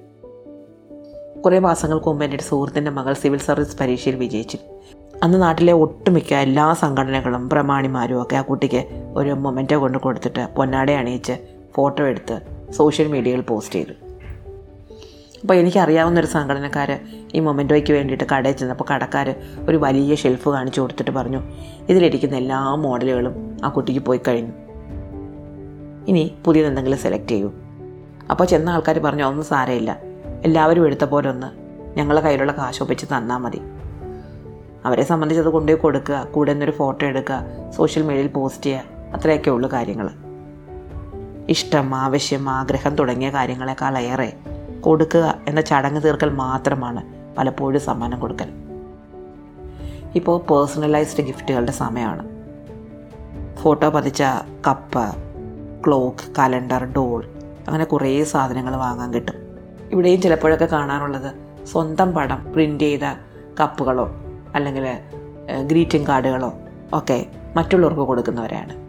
കുറേ 1.42 1.58
മാസങ്ങൾക്ക് 1.58 2.06
മുമ്പ് 2.06 2.24
എന്റെ 2.24 2.38
സുഹൃത്തിന്റെ 2.38 2.90
മകൾ 2.90 3.12
സിവിൽ 3.12 3.38
സർവീസ് 3.38 3.78
പരീക്ഷയിൽ 3.78 4.14
വിജയിച്ചു. 4.14 4.58
അന്ന് 5.22 5.42
നാട്ടിലെ 5.42 5.72
ഒട്ടുമിക്ക 5.72 6.34
എല്ലാ 6.34 6.74
സംഘടനകളും 6.74 7.48
പ്രമാണിമാരും 7.48 8.22
ഒക്കെ 8.22 8.36
ആ 8.36 8.40
കുട്ടിക്ക് 8.40 9.10
ഒരു 9.16 9.30
മൊമെന്റോ 9.30 9.80
കൊണ്ട് 9.80 9.98
കൊടുത്തിട്ട് 9.98 10.48
പൊന്നാടെ 10.56 10.92
അണിയിച്ച് 10.92 11.32
ഫോട്ടോ 11.76 12.06
എടുത്ത് 12.06 12.40
സോഷ്യൽ 12.72 13.08
മീഡിയയിൽ 13.08 13.40
പോസ്റ്റ് 13.40 13.74
ചെയ്തു. 13.74 13.92
അപ്പോൾ 15.42 15.54
എനിക്കറിയാവുന്ന 15.54 16.20
ഒരു 16.20 16.26
സംഘടനക്കാർ 16.26 17.00
ഈ 17.34 17.40
മൊമെന്റോയ്ക്ക് 17.40 17.92
വേണ്ടിയിട്ട് 17.92 18.24
കടയിൽ 18.32 18.54
ചെന്നപ്പോൾ 18.54 18.84
കടക്കാർ 18.94 19.34
ഒരു 19.68 19.76
വലിയ 19.76 20.14
ഷെൽഫ് 20.14 20.48
കാണിച്ചു 20.48 20.80
കൊടുത്തിട്ട് 20.80 21.10
പറഞ്ഞു 21.10 21.42
ഇതിലിരിക്കുന്ന 21.88 22.36
എല്ലാ 22.36 22.74
മോഡലുകളും 22.74 23.56
ആ 23.64 23.68
കുട്ടിക്ക് 23.68 24.00
പോയി 24.00 24.20
കഴിഞ്ഞു. 24.28 24.52
ഇനി 26.08 26.34
പുതിയതെന്തെങ്കിലും 26.44 26.98
സെലക്ട് 26.98 27.28
ചെയ്യൂ. 27.28 27.52
അപ്പോൾ 28.30 28.44
ചെന്ന 28.44 28.70
ആൾക്കാർ 28.70 28.98
പറഞ്ഞു 28.98 29.24
ഒന്നും 29.24 29.44
സാരമില്ല. 29.44 29.98
എല്ലാവരും 30.44 30.86
എടുത്ത 30.86 31.04
പോലെ 31.04 31.30
ഒന്ന് 31.30 31.46
ഞങ്ങളുടെ 31.98 32.24
കയ്യിലുള്ള 32.24 32.52
കാശ് 32.52 32.82
ഒപ്പിച്ച് 32.82 33.06
തന്നാൽ 33.06 33.36
മതി. 33.36 33.60
അവരെ 34.84 35.02
സംബന്ധിച്ച് 35.02 35.42
അത് 35.42 35.48
കൊണ്ടുപോയി 35.48 35.80
കൊടുക്കുക 35.80 36.28
കൂടെ 36.32 36.52
നിന്നൊരു 36.52 36.70
ഫോട്ടോ 36.70 37.06
എടുക്കുക 37.06 37.40
സോഷ്യൽ 37.76 38.02
മീഡിയയിൽ 38.02 38.26
പോസ്റ്റ് 38.26 38.62
ചെയ്യുക 38.62 38.82
അത്രയൊക്കെ 39.14 39.50
ഉള്ളു 39.50 39.72
കാര്യങ്ങൾ 39.72 40.10
ഇഷ്ടം 41.48 41.94
ആവശ്യം 41.94 42.48
ആഗ്രഹം 42.48 42.96
തുടങ്ങിയ 42.96 43.30
കാര്യങ്ങളെക്കാളേറെ 43.30 44.32
കൊടുക്കുക 44.80 45.38
എന്ന 45.48 45.60
ചടങ്ങ് 45.60 46.02
തീർക്കൽ 46.02 46.30
മാത്രമാണ് 46.30 47.04
പലപ്പോഴും 47.38 47.80
സമ്മാനം 47.80 48.20
കൊടുക്കൽ. 48.20 48.48
ഇപ്പോൾ 50.14 50.40
പേഴ്സണലൈസ്ഡ് 50.40 51.24
ഗിഫ്റ്റുകളുടെ 51.24 51.72
സമയമാണ്. 51.72 52.28
ഫോട്ടോ 53.56 53.90
പതിച്ച 53.90 54.22
കപ്പ് 54.66 55.16
ക്ലോക്ക് 55.86 56.32
കലണ്ടർ 56.38 56.84
ഡോൾ 56.84 57.24
അങ്ങനെ 57.68 57.84
കുറേ 57.84 58.24
സാധനങ്ങൾ 58.24 58.76
വാങ്ങാൻ 58.76 59.14
കിട്ടും. 59.14 59.34
ഇവിടെയും 59.90 60.22
ചിലപ്പോഴൊക്കെ 60.22 60.64
കാണാറുള്ളത് 60.64 61.32
സ്വന്തം 61.66 62.12
പടം 62.12 62.52
പ്രിന്റ് 62.52 62.84
ചെയ്ത 62.84 63.00
കപ്പുകളോ 63.60 64.16
അല്ലെങ്കിൽ 64.54 64.96
ഗ്രീറ്റിംഗ് 65.62 66.06
കാർഡുകളോ 66.06 66.52
ഒക്കെ 66.92 67.26
മറ്റുള്ളവർക്ക് 67.56 68.00
കൊടുക്കുന്നവരാണ്. 68.00 68.88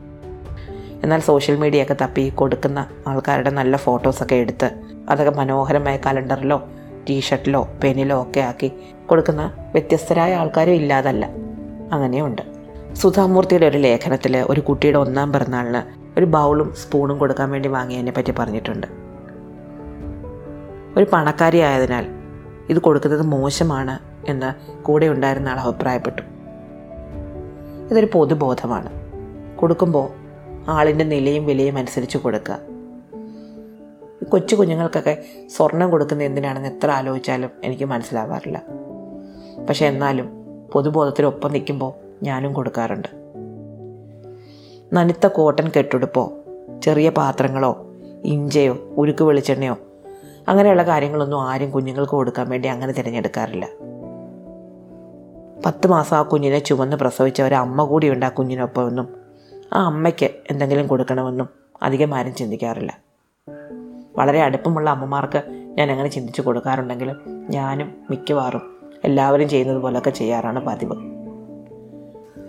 എന്നാൽ 1.04 1.20
സോഷ്യൽ 1.20 1.56
മീഡിയ 1.58 1.84
ഒക്കെ 1.84 1.96
തപ്പി 2.02 2.30
കൊടുക്കുന്ന 2.30 2.88
ആൾക്കാരുടെ 3.08 3.50
നല്ല 3.50 3.78
ഫോട്ടോസൊക്കെ 3.78 4.36
എടുത്ത് 4.36 4.72
അതൊക്കെ 5.10 5.32
മനോഹരമായ 5.32 5.98
കലണ്ടറിലോ 5.98 6.70
ടീഷർട്ടിലോ 7.10 7.70
പെനിലോ 7.84 8.22
ഒക്കെ 8.22 8.40
ആക്കി 8.40 8.72
കൊടുക്കുന്ന 9.06 9.54
വ്യത്യസ്തരായ 9.72 10.36
ആൾക്കാരും 10.36 10.72
ഇല്ലാതല്ല. 10.72 11.26
അങ്ങനെയുണ്ട്. 11.92 12.42
സുധാമൂർത്തിയുടെ 12.94 13.66
ഒരു 13.66 13.78
ലേഖനത്തിൽ 13.78 14.38
ഒരു 14.38 14.62
കുട്ടിയുടെ 14.62 14.98
ഒന്നാം 14.98 15.34
പിറന്നാളിന് 15.34 16.00
ഒരു 16.18 16.26
ബൗളും 16.26 16.74
സ്പൂണും 16.76 17.18
കൊടുക്കാൻ 17.18 17.52
വേണ്ടി 17.52 17.70
വാങ്ങിയതിനെ 17.70 18.12
പറ്റി 18.12 18.32
പറഞ്ഞിട്ടുണ്ട്. 18.32 18.88
ഒരു 20.98 21.06
പണക്കാരി 21.14 21.58
ആയതിനാൽ 21.58 22.06
ഇത് 22.70 22.80
കൊടുക്കുന്നത് 22.80 23.22
മോശമാണ് 23.22 24.09
എന്ന് 24.28 24.82
കൂടെ 24.84 25.06
ഉണ്ടായിരുന്ന 25.06 25.50
ആൾ 25.50 25.60
അഭിപ്രായപ്പെട്ടു. 25.60 26.22
ഇതൊരു 27.92 28.08
പൊതുബോധമാണ്. 28.14 28.90
കൊടുക്കുമ്പോൾ 29.56 30.10
ആളിന്റെ 30.68 31.06
നിലയും 31.06 31.46
വിലയും 31.46 31.78
അനുസരിച്ച് 31.78 32.18
കൊടുക്കുക. 32.18 32.60
കൊച്ചു 34.30 34.56
കുഞ്ഞുങ്ങൾക്കൊക്കെ 34.56 35.24
സ്വർണം 35.48 35.92
കൊടുക്കുന്ന 35.92 36.24
എന്തിനാണെന്ന് 36.24 36.70
എത്ര 36.70 36.92
ആലോചിച്ചാലും 36.92 37.50
എനിക്ക് 37.64 37.84
മനസ്സിലാവാറില്ല. 37.84 38.62
പക്ഷെ 39.70 39.86
എന്നാലും 39.86 40.30
പൊതുബോധത്തിനൊപ്പം 40.74 41.52
നിൽക്കുമ്പോൾ 41.52 41.94
ഞാനും 42.24 42.54
കൊടുക്കാറുണ്ട്. 42.54 43.08
നനുത്ത 44.94 45.28
കോട്ടൺ 45.28 45.72
കെട്ടുടുപ്പോ 45.78 46.34
ചെറിയ 46.84 47.10
പാത്രങ്ങളോ 47.10 47.86
ഇഞ്ചയോ 48.24 48.78
ഉരുക്ക് 48.98 49.24
വെളിച്ചെണ്ണയോ 49.24 49.78
അങ്ങനെയുള്ള 50.48 50.84
കാര്യങ്ങളൊന്നും 50.84 51.44
ആരും 51.44 51.72
കുഞ്ഞുങ്ങൾക്ക് 51.72 52.12
കൊടുക്കാൻ 52.12 52.50
വേണ്ടി 52.50 52.68
അങ്ങനെ 52.68 52.94
തിരഞ്ഞെടുക്കാറില്ല. 52.94 53.68
പത്ത് 55.66 55.88
മാസം 55.88 56.18
ആ 56.18 56.22
കുഞ്ഞിനെ 56.22 56.60
ചുമന്ന് 56.60 56.98
പ്രസവിച്ച 56.98 57.42
ഒരു 57.42 57.56
അമ്മ 57.56 57.84
കൂടിയുണ്ട് 57.84 58.26
ആ 58.26 58.30
കുഞ്ഞിനൊപ്പമെന്നും 58.30 59.16
ആ 59.74 59.86
അമ്മയ്ക്ക് 59.86 60.30
എന്തെങ്കിലും 60.52 60.88
കൊടുക്കണമെന്നും 60.88 61.50
അധികം 61.82 62.16
ആരും 62.16 62.36
ചിന്തിക്കാറില്ല. 62.36 63.00
വളരെ 64.18 64.42
അടുപ്പമുള്ള 64.42 64.90
അമ്മമാർക്ക് 64.90 65.44
ഞാൻ 65.78 65.92
അങ്ങനെ 65.92 66.10
ചിന്തിച്ചു 66.10 66.42
കൊടുക്കാറുണ്ടെങ്കിലും 66.42 67.48
ഞാനും 67.50 67.96
മിക്കവാറും 68.10 68.78
എല്ലാവരും 69.04 69.50
ചെയ്യുന്നത് 69.50 69.78
പോലൊക്കെ 69.78 70.10
ചെയ്യാറാണ് 70.10 70.66
പതിവ്. 70.66 70.96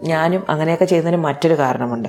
ഞാനും 0.03 0.45
അങ്ങനെയൊക്കെ 0.49 0.85
ചെയ്യുന്നതിന് 0.85 1.23
മറ്റൊരു 1.23 1.59
കാരണമുണ്ട്. 1.59 2.09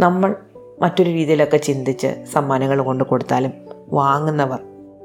നമ്മൾ 0.00 0.36
മറ്റൊരു 0.80 1.10
രീതിയിലൊക്കെ 1.10 1.56
ചിന്തിച്ച് 1.56 2.24
സമ്മാനങ്ങൾ 2.32 2.80
കൊണ്ട് 2.80 3.04
കൊടുത്താലും 3.04 3.52
വാങ്ങുന്നവർ 3.88 4.58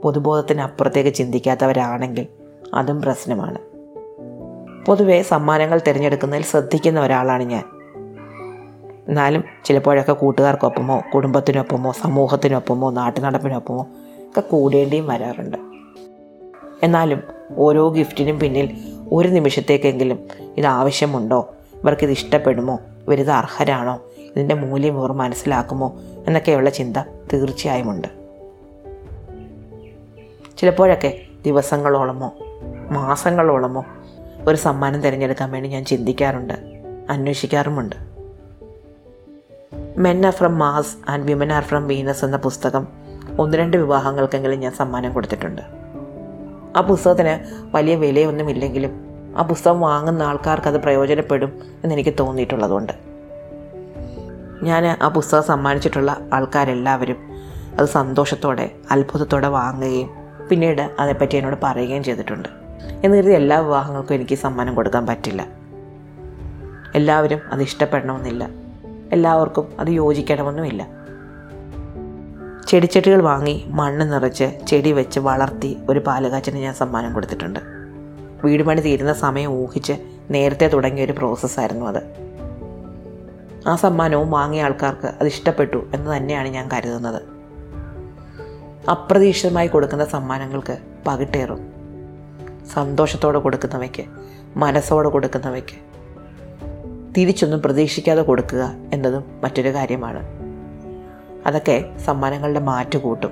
പൊതുബോധത്തിന് 0.03 0.61
അപ്പുറത്തേക്ക് 0.61 1.13
ചിന്തിക്കാത്തവരാണെങ്കിൽ 1.13 2.27
അതും 2.73 3.01
പ്രശ്നമാണ്. 3.01 3.74
പൊതുവേ 4.85 5.21
സമ്മാനങ്ങൾ 5.21 5.81
തിരഞ്ഞെടുക്കുന്നതിൽ 5.87 6.43
ശ്രദ്ധിക്കുന്ന 6.43 6.99
ഒരാളാണ് 6.99 7.43
ഞാൻ. 7.43 7.63
എന്നാലും 9.07 9.43
ചിലപ്പോഴൊക്കെ 9.65 10.13
കൂട്ടുകാർക്കൊപ്പമോ 10.13 11.01
കുടുംബത്തിനൊപ്പമോ 11.13 11.91
സമൂഹത്തിനൊപ്പമോ 11.91 12.91
നാട്ടുനടപ്പിനൊപ്പമോ 12.91 13.87
ഒക്കെ 14.29 14.41
കൂടേണ്ടിയും 14.41 15.07
വരാറുണ്ട്. 15.07 15.57
എന്നാലും 16.83 17.23
ഓരോ 17.57 17.89
ഗിഫ്റ്റിനും 17.89 18.39
പിന്നിൽ 18.39 18.77
ഒരു 19.11 19.27
നിമിഷത്തേക്കെങ്കിലും 19.27 20.19
ഇത് 20.57 20.65
ആവശ്യമുണ്ടോ? 20.65 21.49
ഇവർക്കിത് 21.83 22.11
ഇഷ്ടപ്പെടുമോ? 22.11 22.79
ഇവരിത് 23.07 23.31
അർഹരാണോ? 23.31 24.01
ഇതിന്റെ 24.19 24.55
മൂല്യം 24.55 24.97
ഇവർ 24.97 25.11
മനസ്സിലാക്കുമോ? 25.11 25.93
എന്നൊക്കെയുള്ള 26.27 26.69
ചിന്ത 26.69 26.97
തീർച്ചയായും 27.33 27.91
ഉണ്ട്. 27.91 28.07
ചിലപ്പോഴൊക്കെ 30.57 31.21
ദിവസങ്ങളോളമോ 31.45 32.31
മാസങ്ങളോളമോ 32.91 33.85
ഒരു 34.47 34.55
സമ്മാനം 34.55 35.01
തിരഞ്ഞെടുക്കാൻ 35.01 35.51
വേണ്ടി 35.51 35.69
ഞാൻ 35.69 35.85
ചിന്തിക്കാറുണ്ട്. 35.85 36.53
അന്വേഷിക്കാറുമുണ്ട്. 37.09 37.95
Men 39.97 40.25
are 40.25 40.33
from 40.33 40.59
Mars 40.59 40.97
and 41.09 41.25
women 41.25 41.53
are 41.53 41.63
from 41.63 41.87
Venus 41.87 42.25
എന്ന 42.25 42.37
പുസ്തകം 42.37 42.87
ഒന്ന് 43.39 43.57
രണ്ട് 43.57 43.77
വിവാഹങ്ങൾക്കെങ്കിലും 43.77 44.59
ഞാൻ 44.59 44.71
സമ്മാനം 44.71 45.13
കൊടുത്തിട്ടുണ്ട്. 45.13 45.61
ആ 46.77 46.81
പുസ്തകത്തിന് 46.81 47.65
വലിയ 47.75 47.95
വിലയൊന്നുമില്ലെങ്കിലും 47.95 48.91
ആ 49.37 49.41
പുസ്തകം 49.41 49.81
വാങ്ങുന്ന 49.81 50.23
ആൾക്കാർക്ക് 50.23 50.67
അത് 50.67 50.77
പ്രയോജനപ്പെടും 50.77 51.61
എന്നെനിക്ക് 51.83 52.13
തോന്നിയിട്ടുള്ളതുകൊണ്ട്. 52.19 52.93
ഞാൻ 54.63 54.97
ആ 55.01 55.07
പുസ്തകം 55.07 55.43
സമ്മാനിച്ചിട്ടുള്ള 55.43 56.17
ആൾക്കാരെല്ലാവരും 56.33 57.17
അത് 57.79 57.85
സന്തോഷത്തോടെ 57.85 58.71
അത്ഭുതത്തോടെ 58.91 59.47
വാങ്ങുകയും 59.47 60.09
പിന്നീട് 60.49 60.95
അതേപ്പറ്റി 60.99 61.37
എന്നോട് 61.37 61.55
പറയുകയും 61.63 62.03
ചെയ്തിട്ടുണ്ട്. 62.03 62.64
എന്ന് 63.03 63.17
കരുതി 63.17 63.33
എല്ലാ 63.33 63.59
വിവാഹങ്ങൾക്കും 63.59 64.13
എനിക്ക് 64.13 64.35
സമ്മാനം 64.35 64.75
കൊടുക്കാൻ 64.75 65.05
പറ്റില്ല. 65.05 65.47
എല്ലാവരും 66.95 67.39
അത് 67.51 67.61
ഇഷ്ടപ്പെടണമെന്നില്ല. 67.61 68.49
എല്ലാവർക്കും 69.11 69.67
അത് 69.79 69.89
യോജിക്കണമെന്നുമില്ല. 69.89 70.87
ചെടിച്ചട്ടികൾ 72.67 73.21
വാങ്ങി 73.21 73.63
മണ്ണ് 73.67 74.13
നിറച്ച് 74.13 74.59
ചെടി 74.67 74.91
വെച്ച് 74.91 75.19
വളർത്തി 75.19 75.77
ഒരു 75.89 75.99
പാലുകാച്ചിന് 75.99 76.57
ഞാൻ 76.57 76.73
സമ്മാനം 76.73 77.13
കൊടുത്തിട്ടുണ്ട്. 77.13 77.59
വീട് 78.43 78.63
പണി 78.63 78.81
തീരുന്ന 78.81 79.13
സമയം 79.13 79.51
ഊഹിച്ച് 79.51 79.93
നേരത്തെ 80.31 80.67
തുടങ്ങിയ 80.67 81.05
ഒരു 81.05 81.11
പ്രോസസ്സായിരുന്നു 81.11 81.85
അത്. 81.85 82.25
ആ 83.67 83.75
സമ്മാനവും 83.75 84.31
വാങ്ങിയ 84.31 84.63
ആൾക്കാർക്ക് 84.63 85.07
അത് 85.07 85.27
ഇഷ്ടപ്പെട്ടു 85.27 85.87
എന്ന് 85.93 86.17
തന്നെയാണ് 86.17 86.47
ഞാൻ 86.47 86.69
കരുതുന്നത്. 86.73 87.21
അപ്രതീക്ഷിതമായി 88.89 89.67
കൊടുക്കുന്ന 89.67 90.05
സമ്മാനങ്ങൾക്ക് 90.05 90.77
പകിട്ടേറും. 91.07 91.74
സന്തോഷത്തോടെ 92.73 93.39
കൊടുക്കുന്നവയ്ക്ക് 93.39 94.03
മനസ്സോടെ 94.57 95.09
കൊടുക്കുന്നവയ്ക്ക്. 95.09 95.95
തിരിച്ചൊന്നും 97.17 97.61
പ്രതീക്ഷിക്കാതെ 97.61 98.21
കൊടുക്കുക 98.21 98.73
എന്നതും 98.93 99.23
മറ്റൊരു 99.43 99.73
കാര്യമാണ്. 99.73 100.25
അതൊക്കെ 101.47 101.97
സമ്മാനങ്ങളുടെ 102.05 102.59
മാറ്റ് 102.59 102.97
കൂട്ടും. 102.97 103.31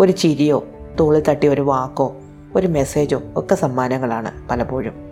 ഒരു 0.00 0.12
ചിരിയോ 0.12 0.64
തോളിൽ 1.00 1.22
തട്ടി 1.22 1.46
ഒരു 1.46 1.60
വാക്കോ 1.60 2.16
ഒരു 2.54 2.66
മെസ്സേജോ 2.66 3.20
ഒക്കെ 3.36 3.54
സമ്മാനങ്ങളാണ് 3.54 4.48
പലപ്പോഴും. 4.48 5.10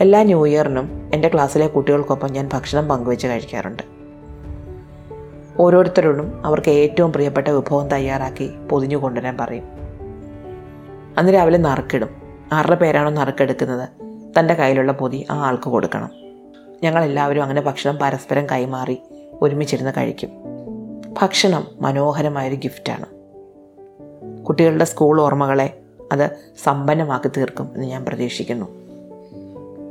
എല്ലാ 0.00 0.22
ന്യൂ 0.22 0.46
ഇയറിനും 0.46 1.10
എന്റെ 1.14 1.28
ക്ലാസ്സിലെ 1.28 1.66
കുട്ടികൾക്കൊപ്പം 1.66 2.32
ഞാൻ 2.32 2.50
ഭക്ഷണം 2.52 2.88
പങ്കുവെച്ച് 2.88 3.26
കഴിക്കാറുണ്ട്. 3.26 3.82
ഓരോരുത്തരോടും 5.58 6.46
അവർക്ക് 6.46 6.70
ഏറ്റവും 6.70 7.12
പ്രിയപ്പെട്ട 7.12 7.48
വിഭവം 7.48 7.88
തയ്യാറാക്കി 7.88 8.50
പൊതിഞ്ഞു 8.70 8.96
കൊണ്ടുവരാൻ 8.96 9.36
പറയും. 9.36 9.81
അന്ന് 11.18 11.34
രാവിലെ 11.34 11.58
നറുക്കിടും. 11.58 12.08
ആരുടെ 12.52 12.74
പേരാണോ 12.74 13.10
നറുക്കെടുക്കുന്നത്? 13.10 13.88
തന്റെ 14.38 14.54
കയ്യിലുള്ള 14.54 14.92
പൊതി 14.92 15.26
ആ 15.30 15.36
ആൾക്ക് 15.36 15.62
കൊടുക്കണം. 15.62 16.10
ഞങ്ങളെല്ലാവരും 16.82 17.42
അങ്ങനെ 17.42 17.60
ഭക്ഷണം 17.60 17.98
പരസ്പരം 18.02 18.46
കൈമാറി 18.46 18.98
ഒരുമിച്ചിരുന്ന് 19.42 19.92
കഴിക്കും. 19.96 20.30
ഭക്ഷണം 21.20 21.66
മനോഹരമായൊരു 21.80 22.54
ഗിഫ്റ്റാണ്. 22.54 23.06
കുട്ടികളുടെ 24.44 24.84
സ്കൂൾ 24.84 25.20
ഓർമ്മകളെ 25.20 25.78
അത് 26.12 26.30
സമ്പന്നമാക്കി 26.64 27.28
തീർക്കും 27.28 27.70
എന്ന് 27.74 27.86
ഞാൻ 27.86 28.04
പ്രതീക്ഷിക്കുന്നു. 28.04 28.66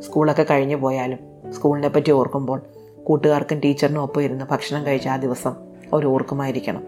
സ്കൂളൊക്കെ 0.02 0.46
കഴിഞ്ഞു 0.52 0.76
പോയാലും 0.76 1.20
സ്കൂളിനെ 1.54 1.88
പറ്റി 1.88 2.12
ഓർക്കുമ്പോൾ 2.12 2.62
കൂട്ടുകാർക്കും 3.04 3.60
ടീച്ചറിനും 3.60 4.02
ഒപ്പം 4.02 4.22
ഇരുന്ന് 4.22 4.46
ഭക്ഷണം 4.52 4.86
കഴിച്ച 4.86 5.08
ആ 5.08 5.16
ദിവസം 5.16 5.52
അവർ 5.94 6.06
ഓർക്കുമായിരിക്കണം 6.06 6.84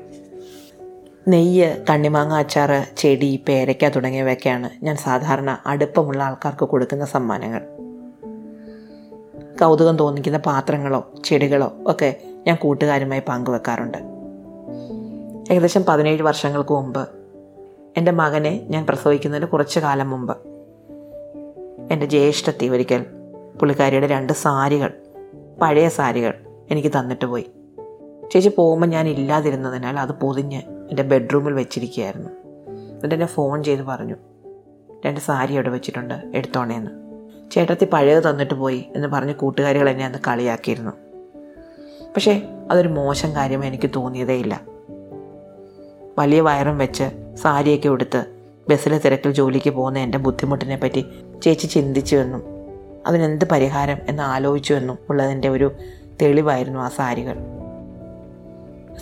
നെയ്യ് 1.28 1.86
കണ്ണിമാങ്ങ 1.90 2.34
അച്ചാറ് 2.34 2.96
ചെടി 2.98 3.44
പേരയ്ക്ക 3.48 3.86
തുടങ്ങിയവയൊക്കെയാണ് 3.86 4.70
ഞാൻ 4.84 4.96
സാധാരണ 4.96 5.58
അടുപ്പമുള്ള 5.66 6.24
ആൾക്കാർക്ക് 6.24 6.66
കൊടുക്കുന്ന 6.66 7.06
സമ്മാനങ്ങൾ. 7.06 7.62
കൗതുകം 9.62 9.98
തോന്നിക്കുന്ന 9.98 10.38
പാത്രങ്ങളോ 10.38 11.10
ചെടികളോ 11.26 11.74
ഒക്കെ 11.88 12.16
ഞാൻ 12.48 12.56
കൂട്ടുകാരുമായി 12.56 13.22
പങ്കുവെക്കാറുണ്ട്. 13.28 13.98
ഏകദേശം 15.54 15.84
പതിനേഴ് 15.88 16.22
വർഷങ്ങൾക്ക് 16.22 16.74
മുമ്പ് 16.74 17.10
എന്റെ 17.98 18.12
മകനെ 18.12 18.66
ഞാൻ 18.70 18.86
പ്രസവിക്കുന്നതിന് 18.86 19.48
കുറച്ച് 19.48 19.80
കാലം 19.80 20.10
മുമ്പ് 20.10 20.38
എന്റെ 21.92 22.06
ജ്യേഷ്ഠത്തി 22.06 22.66
ഒരിക്കൽ 22.66 23.06
പുള്ളിക്കാരിയുടെ 23.62 24.08
രണ്ട് 24.08 24.34
സാരികൾ 24.34 24.94
പഴയ 25.62 25.88
സാരികൾ 25.88 26.34
എനിക്ക് 26.72 26.90
തന്നിട്ട് 26.90 27.26
പോയി. 27.26 27.46
ചേച്ചി 28.34 28.50
പോകുമ്പോൾ 28.50 28.88
ഞാൻ 28.88 29.08
ഇല്ലാതിരുന്നതിനാൽ 29.08 30.00
അത് 30.00 30.12
പൊതിഞ്ഞ് 30.12 30.62
എന്റെ 30.94 31.04
ബെഡ്റൂമിൽ 31.04 31.54
വെച്ചിരിക്കുകയായിരുന്നു. 31.54 32.30
എന്നിട്ട് 32.94 33.16
എന്നെ 33.16 33.26
ഫോൺ 33.26 33.64
ചെയ്ത് 33.64 33.82
പറഞ്ഞു 33.82 34.16
രണ്ട് 35.06 35.20
സാരി 35.20 35.54
അവിടെ 35.54 35.70
വെച്ചിട്ടുണ്ട് 35.70 36.14
എടുത്തോണേന്ന് 36.36 36.92
ചേട്ടത്തി 37.52 37.88
പഴയത് 37.94 38.30
തന്നിട്ട് 38.30 38.54
പോയി 38.54 38.86
എന്ന് 38.96 39.08
പറഞ്ഞ് 39.08 39.34
കൂട്ടുകാരികൾ 39.34 39.90
എന്നെ 39.90 40.06
അന്ന് 40.06 40.20
കളിയാക്കിയിരുന്നു. 40.28 40.92
പക്ഷേ 42.16 42.42
അതൊരു 42.72 42.88
മോശം 42.88 43.36
കാര്യം 43.36 43.66
എനിക്ക് 43.66 43.90
തോന്നിയതേ 43.96 44.34
ഇല്ല. 44.34 44.62
വലിയ 46.20 46.42
വയറും 46.42 46.78
വെച്ച് 46.78 47.36
സാരിയൊക്കെ 47.36 47.90
ഉടുത്ത് 47.90 48.26
ബസ്സിലെ 48.70 48.98
തിരക്കിൽ 48.98 49.32
ജോലിക്ക് 49.32 49.70
പോകുന്ന 49.70 50.00
എന്റെ 50.00 50.18
ബുദ്ധിമുട്ടിനെ 50.18 50.78
പറ്റി 50.78 51.06
ചേച്ചി 51.44 51.68
ചിന്തിച്ചുവെന്നും 51.68 52.44
അതിനെന്ത് 53.08 53.46
പരിഹാരം 53.46 53.98
എന്ന് 54.10 54.24
ആലോചിച്ചുവെന്നും 54.24 54.98
ഉള്ളതിന്റെ 55.10 55.50
ഒരു 55.50 55.72
തെളിവായിരുന്നു 56.22 56.80
ആ 56.80 56.88
സാരികൾ. 56.88 57.38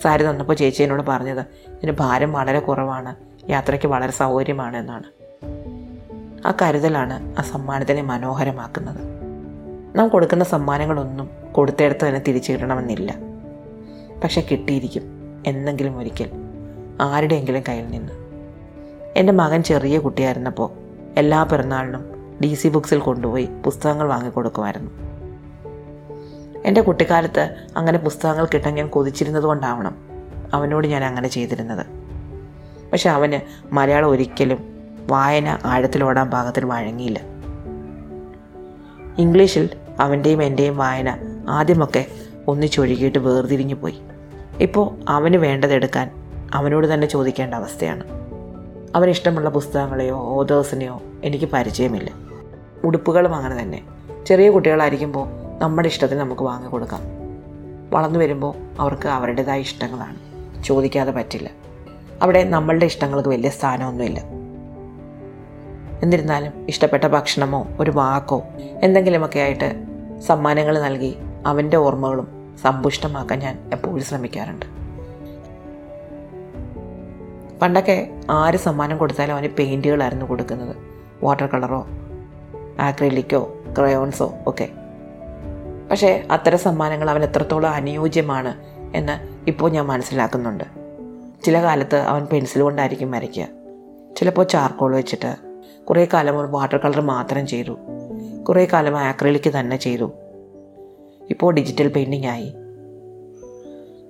സാരി 0.02 0.30
തന്നപ്പോൾ 0.30 0.54
ചേച്ചി 0.54 0.84
എന്നോട് 0.84 1.04
പറഞ്ഞത് 1.08 1.71
ഇതിന് 1.84 1.96
ഭാരം 2.00 2.34
വളരെ 2.34 2.60
കുറവാണ്. 2.60 3.16
യാത്രയ്ക്ക് 3.52 3.88
വളരെ 3.88 4.12
സൗകര്യമാണ് 4.12 4.78
എന്നാണ്. 4.78 5.04
ആ 6.48 6.54
കരുതലാണ് 6.62 7.36
ആ 7.40 7.42
സമ്മാനത്തിനെ 7.42 8.02
മനോഹരമാക്കുന്നത്. 8.02 9.00
നാം 9.96 10.10
കൊടുക്കുന്ന 10.10 10.44
സമ്മാനങ്ങളൊന്നും 10.44 11.30
കൊടുത്തെടുത്ത് 11.52 12.06
തന്നെ 12.06 12.22
തിരിച്ചു 12.28 12.52
കിട്ടണമെന്നില്ല 12.52 13.16
പക്ഷെ 14.24 14.48
കിട്ടിയിരിക്കും. 14.52 15.04
എന്നെങ്കിലും 15.48 15.98
ഒരിക്കൽ. 15.98 16.30
ആരുടെയെങ്കിലും 17.02 17.64
കയ്യിൽ 17.70 17.90
നിന്ന്. 17.90 18.14
എന്റെ 19.16 19.34
മകൻ 19.34 19.64
ചെറിയ 19.64 20.00
കുട്ടിയായിരുന്നപ്പോൾ 20.00 20.72
എല്ലാ 21.18 21.44
പിറന്നാളിനും 21.44 22.36
ഡി 22.44 22.54
സി 22.54 22.68
ബുക്സിൽ 22.68 23.00
കൊണ്ടുപോയി 23.00 23.50
പുസ്തകങ്ങൾ 23.66 24.08
വാങ്ങിക്കൊടുക്കുമായിരുന്നു. 24.08 24.92
എന്റെ 26.66 26.82
കുട്ടിക്കാലത്ത് 26.82 27.56
അങ്ങനെ 27.78 27.98
പുസ്തകങ്ങൾ 27.98 28.48
കിട്ടാൻ 28.54 28.76
ഞാൻ 28.76 28.88
കൊതിച്ചിരുന്നത് 28.88 29.44
കൊണ്ടാവണം. 29.44 30.11
അവനോട് 30.54 30.88
ഞാൻ 30.88 31.04
അങ്ങനെ 31.04 31.28
ചെയ്തിരുന്നത്. 31.28 31.86
പക്ഷെ 32.92 33.10
അവന് 33.10 33.40
മലയാളം 33.74 34.10
ഒരിക്കലും 34.10 34.58
വായന 35.08 35.58
ആഴത്തിലോടാൻ 35.66 36.30
പാകത്തിൽ 36.30 36.66
വഴങ്ങിയില്ല. 36.66 37.20
ഇംഗ്ലീഷിൽ 39.18 39.70
അവന്റെയും 40.00 40.44
എന്റെയും 40.44 40.78
വായന 40.78 41.18
ആദ്യമൊക്കെ 41.50 42.06
ഒന്നിച്ചൊഴുകിയിട്ട് 42.48 43.20
വേർതിരിഞ്ഞു 43.20 43.76
പോയി. 43.76 44.02
ഇപ്പോൾ 44.60 44.96
അവന് 45.10 45.38
വേണ്ടതെടുക്കാൻ 45.38 46.12
അവനോട് 46.54 46.94
തന്നെ 46.94 47.08
ചോദിക്കേണ്ട 47.08 47.54
അവസ്ഥയാണ്. 47.54 48.04
അവൻ 48.96 49.10
ഇഷ്ടമുള്ള 49.10 49.50
പുസ്തകങ്ങളെയോ 49.50 50.16
ഓതേഴ്സിനെയോ 50.16 51.02
എനിക്ക് 51.24 51.46
പരിചയമില്ല. 51.54 52.12
ഉടുപ്പുകളും 52.84 53.36
അങ്ങനെ 53.36 53.60
തന്നെ. 53.60 53.84
ചെറിയ 54.28 54.50
കുട്ടികളായിരിക്കുമ്പോൾ 54.50 55.28
നമ്മുടെ 55.60 55.88
ഇഷ്ടത്തിന് 55.88 56.20
നമുക്ക് 56.20 56.42
വാങ്ങി 56.42 56.70
കൊടുക്കാം 56.70 57.02
വളർന്നു 57.90 58.20
വരുമ്പോൾ 58.20 58.56
അവർക്ക് 58.80 59.08
അവരുടേതായ 59.08 59.60
ഇഷ്ടങ്ങളാണ്. 59.60 60.31
ചോദിക്കാതെ 60.64 61.12
പറ്റില്ല. 61.12 61.50
അവിടെ 62.22 62.44
നമ്മളുടെ 62.44 62.86
ഇഷ്ടങ്ങൾക്ക് 62.86 63.30
വലിയ 63.30 63.50
സ്ഥാനമൊന്നുമില്ല. 63.50 64.22
എന്നിരുന്നാലും 66.04 66.66
ഇഷ്ടപ്പെട്ട 66.68 67.04
ഭക്ഷണമോ 67.04 67.68
ഒരു 67.80 67.92
വാക്കോ 67.92 68.44
എന്തെങ്കിലുമൊക്കെ 68.60 69.40
ആയിട്ട് 69.40 69.84
സമ്മാനങ്ങൾ 70.20 70.80
നൽകി 70.80 71.16
അവന്റെ 71.46 71.78
ഓർമ്മകളും 71.78 72.58
സമ്പുഷ്ടമാക്കാൻ 72.62 73.40
ഞാൻ 73.40 73.70
എപ്പോഴും 73.74 74.02
ശ്രമിക്കാറുണ്ട്. 74.02 74.66
പണ്ടൊക്കെ 77.60 78.22
ആര് 78.30 78.58
സമ്മാനം 78.58 78.98
കൊടുത്താലും 78.98 79.34
അവന് 79.34 79.48
പെയിന്റുകളായിരുന്നു 79.48 80.26
കൊടുക്കുന്നത്. 80.26 80.76
വാട്ടർ 81.24 81.46
കളറോ 81.46 81.88
ആക്രിലിക്കോ 82.80 83.54
ക്രയോൺസോ 83.78 84.34
ഒക്കെ. 84.48 84.70
പക്ഷേ 85.92 86.28
അത്തരം 86.32 86.58
സമ്മാനങ്ങൾ 86.58 87.10
അവൻ 87.10 87.24
എത്രത്തോളം 87.24 87.70
അനുയോജ്യമാണ് 87.70 88.71
എന്ന് 88.96 89.48
ഇപ്പോൾ 89.50 89.72
ഞാൻ 89.72 89.86
മനസ്സിലാക്കുന്നുണ്ട്. 89.86 90.64
ചില 91.44 91.62
കാലത്ത് 91.62 91.96
അവൻ 91.96 92.26
പെൻസിൽ 92.26 92.62
കൊണ്ടായിരിക്കും 92.62 93.12
വരയ്ക്കുക. 93.12 93.48
ചിലപ്പോൾ 94.18 94.46
ചാർക്കോൾ 94.46 94.96
വെച്ചിട്ട് 94.96 95.36
കുറേ 95.86 96.08
കാലം 96.14 96.40
ഒരു 96.40 96.48
വാട്ടർ 96.48 96.78
കളർ 96.78 97.02
മാത്രം 97.02 97.48
ചെയ്തു. 97.48 97.78
കുറേ 98.50 98.68
കാലം 98.74 99.00
ആക്രിലിക്ക് 99.00 99.54
തന്നെ 99.60 99.78
ചെയ്തു. 99.78 100.12
ഇപ്പോൾ 101.30 101.54
ഡിജിറ്റൽ 101.54 101.88
പെയിന്റിംഗ് 101.88 102.28
ആയി. 102.28 102.54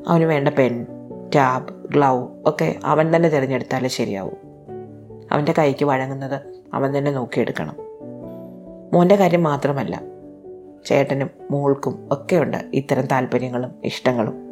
അവന് 0.08 0.24
വേണ്ട 0.24 0.48
പെൻ 0.48 0.86
ടാബ് 1.36 1.94
ഗ്ലൗ 1.94 2.28
ഒക്കെ 2.46 2.76
അവൻ 2.84 3.16
തന്നെ 3.16 3.30
തിരഞ്ഞെടുത്താലേ 3.30 3.88
ശരിയാവൂ. 3.88 4.32
അവന്റെ 5.32 5.54
കൈക്ക് 5.58 5.86
വഴങ്ങുന്നത് 5.86 6.42
അവൻ 6.74 6.98
തന്നെ 6.98 7.12
നോക്കിയെടുക്കണം. 7.12 7.76
മോന്റെ 8.94 9.16
കാര്യം 9.16 9.44
മാത്രമല്ല 9.44 10.02
ചേട്ടനും 10.86 11.30
മോൾക്കും 11.52 12.10
ഒക്കെയുണ്ട് 12.12 12.58
ഇത്തരം 12.74 13.06
താല്പര്യങ്ങളും 13.06 13.72
ഇഷ്ടങ്ങളും. 13.84 14.51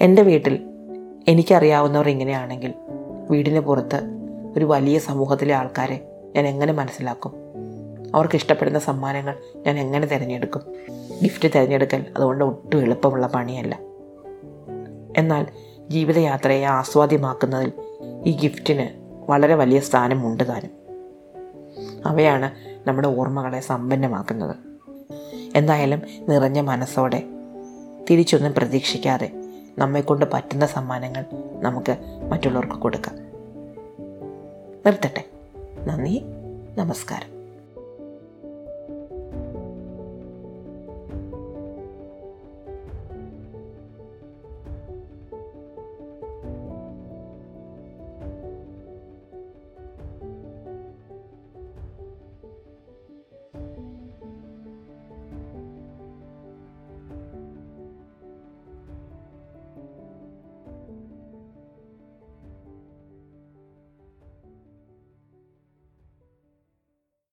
എന്റെ 0.00 0.22
വീട്ടിൽ 0.22 0.68
എനിക്കറിയാവുന്നവർ 1.28 2.08
ഇങ്ങനെയാണെങ്കിൽ 2.08 2.74
വീടിന് 3.30 3.60
പുറത്ത് 3.60 4.00
ഒരു 4.56 4.64
വലിയ 4.64 4.98
സമൂഹത്തിലെ 4.98 5.54
ആൾക്കാരെ 5.54 6.08
ഞാൻ 6.36 6.46
എങ്ങനെ 6.46 6.72
മനസ്സിലാക്കും? 6.72 7.32
അവർക്ക് 8.14 8.34
ഇഷ്ടപ്പെടുന്ന 8.34 8.78
സമ്മാനങ്ങൾ 8.78 9.38
ഞാൻ 9.56 9.78
എങ്ങനെ 9.78 10.06
തിരഞ്ഞെടുക്കും? 10.06 10.62
ഗിഫ്റ്റ് 11.22 11.48
തിരഞ്ഞെടുക്കൽ 11.54 12.06
അതുകൊണ്ട് 12.16 12.44
ഒട്ടും 12.44 12.80
എളുപ്പമുള്ള 12.80 13.26
പണിയല്ല. 13.26 13.78
എന്നാൽ 15.16 15.46
ജീവിതയാത്രയെ 15.88 16.64
ആസ്വാദ്യമാക്കുന്നതിൽ 16.64 17.72
ഈ 18.26 18.38
ഗിഫ്റ്റിന് 18.42 18.88
വളരെ 19.30 19.54
വലിയ 19.54 19.80
സ്ഥാനമുണ്ട് 19.80 20.48
താനും. 20.48 20.70
അവയാണ് 22.06 22.50
നമ്മുടെ 22.88 23.08
ഓർമ്മകളെ 23.08 23.60
സമ്പന്നമാക്കുന്നത്. 23.60 24.56
എന്തായാലും 25.56 26.02
നിറഞ്ഞ 26.28 26.60
മനസ്സോടെ 26.60 27.22
തിരിച്ചൊന്നും 28.10 28.54
പ്രതീക്ഷിക്കാതെ 28.54 29.32
നമ്മെക്കൊണ്ട് 29.78 30.26
പറ്റുന്ന 30.32 30.66
സമ്മാനങ്ങൾ 30.66 31.24
നമുക്ക് 31.60 31.96
മറ്റുള്ളവർക്ക് 32.30 32.74
കൊടുക്കാം. 32.74 33.16
നിർത്തട്ടെ. 34.86 35.24
നന്ദി. 35.86 36.22
നമസ്കാരം. 36.78 37.39